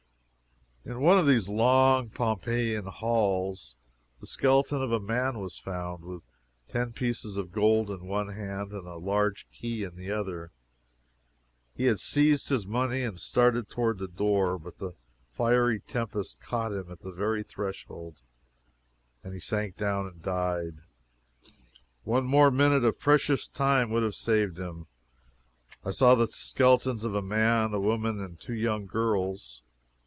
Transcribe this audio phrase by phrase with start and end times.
[0.83, 3.75] In one of these long Pompeiian halls
[4.19, 6.23] the skeleton of a man was found, with
[6.69, 10.51] ten pieces of gold in one hand and a large key in the other.
[11.75, 14.93] He had seized his money and started toward the door, but the
[15.31, 18.15] fiery tempest caught him at the very threshold,
[19.23, 20.79] and he sank down and died.
[22.03, 24.87] One more minute of precious time would have saved him.
[25.85, 29.61] I saw the skeletons of a man, a woman, and two young girls.